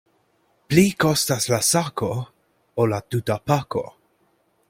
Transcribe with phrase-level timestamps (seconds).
[0.71, 2.09] Pli kostas la sako,
[2.83, 3.85] ol la tuta pako.